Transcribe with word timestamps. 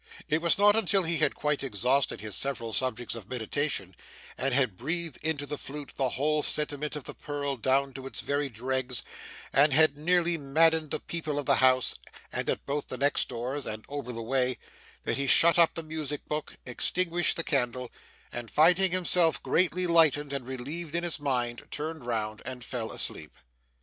It 0.27 0.41
was 0.41 0.57
not 0.57 0.75
until 0.75 1.03
he 1.03 1.17
had 1.19 1.35
quite 1.35 1.61
exhausted 1.61 2.21
his 2.21 2.33
several 2.35 2.73
subjects 2.73 3.13
of 3.13 3.29
meditation, 3.29 3.95
and 4.35 4.51
had 4.51 4.75
breathed 4.75 5.19
into 5.21 5.45
the 5.45 5.59
flute 5.59 5.93
the 5.95 6.09
whole 6.09 6.41
sentiment 6.41 6.95
of 6.95 7.03
the 7.03 7.13
purl 7.13 7.55
down 7.55 7.93
to 7.93 8.07
its 8.07 8.21
very 8.21 8.49
dregs, 8.49 9.03
and 9.53 9.73
had 9.73 9.99
nearly 9.99 10.39
maddened 10.39 10.89
the 10.89 10.99
people 11.01 11.37
of 11.37 11.45
the 11.45 11.57
house, 11.57 11.93
and 12.31 12.49
at 12.49 12.65
both 12.65 12.87
the 12.87 12.97
next 12.97 13.29
doors, 13.29 13.67
and 13.67 13.85
over 13.89 14.11
the 14.11 14.23
way 14.23 14.57
that 15.03 15.17
he 15.17 15.27
shut 15.27 15.59
up 15.59 15.75
the 15.75 15.83
music 15.83 16.25
book, 16.27 16.55
extinguished 16.65 17.37
the 17.37 17.43
candle, 17.43 17.91
and 18.31 18.49
finding 18.49 18.91
himself 18.91 19.43
greatly 19.43 19.85
lightened 19.85 20.33
and 20.33 20.47
relieved 20.47 20.95
in 20.95 21.03
his 21.03 21.19
mind, 21.19 21.67
turned 21.69 22.03
round 22.07 22.41
and 22.43 22.65
fell 22.65 22.91
asleep. 22.91 23.37